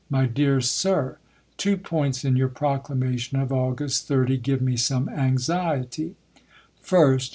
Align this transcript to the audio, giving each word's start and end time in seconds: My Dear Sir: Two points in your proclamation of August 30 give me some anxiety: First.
My 0.09 0.25
Dear 0.25 0.61
Sir: 0.61 1.19
Two 1.57 1.77
points 1.77 2.25
in 2.25 2.35
your 2.35 2.47
proclamation 2.47 3.39
of 3.39 3.53
August 3.53 4.07
30 4.07 4.37
give 4.39 4.59
me 4.59 4.75
some 4.75 5.07
anxiety: 5.07 6.15
First. 6.81 7.29